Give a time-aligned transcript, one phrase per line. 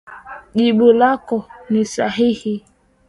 [0.55, 1.37] Jibu lako
[1.71, 2.53] ni sahihi.